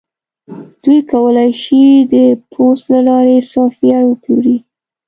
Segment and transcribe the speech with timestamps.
[0.83, 1.81] دوی کولی شي
[2.13, 2.15] د
[2.51, 4.57] پوست له لارې سافټویر وپلوري